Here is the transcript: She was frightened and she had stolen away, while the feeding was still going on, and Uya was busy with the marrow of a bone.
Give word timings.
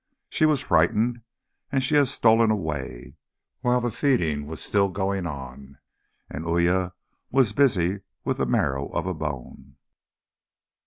She 0.29 0.47
was 0.47 0.61
frightened 0.63 1.21
and 1.71 1.83
she 1.83 1.93
had 1.93 2.07
stolen 2.07 2.49
away, 2.49 3.17
while 3.59 3.79
the 3.79 3.91
feeding 3.91 4.47
was 4.47 4.59
still 4.59 4.89
going 4.89 5.27
on, 5.27 5.77
and 6.27 6.43
Uya 6.43 6.93
was 7.29 7.53
busy 7.53 7.99
with 8.25 8.37
the 8.37 8.47
marrow 8.47 8.87
of 8.87 9.05
a 9.05 9.13
bone. 9.13 9.75